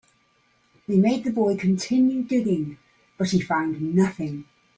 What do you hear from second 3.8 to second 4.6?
nothing.